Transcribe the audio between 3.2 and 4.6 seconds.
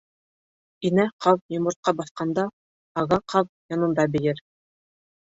ҡаҙ янында бейер.